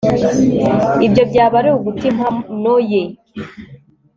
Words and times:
Ibyo 1.05 1.23
byaba 1.31 1.55
ari 1.61 1.69
uguta 1.75 2.03
impano 2.11 2.73
ye 2.91 3.01